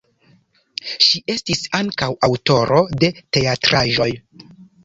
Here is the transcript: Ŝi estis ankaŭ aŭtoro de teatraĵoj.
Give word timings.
Ŝi 1.07 1.21
estis 1.33 1.61
ankaŭ 1.81 2.09
aŭtoro 2.29 2.81
de 3.05 3.13
teatraĵoj. 3.39 4.13